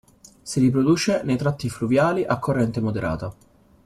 [0.41, 3.31] Si riproduce nei tratti fluviali a corrente moderata.